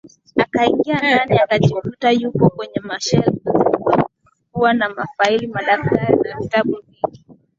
[0.37, 7.25] Akaingia ndani akajikuta yupo kwenye shelfu zilizokuwa na mafaili madaftari na vitabu vingi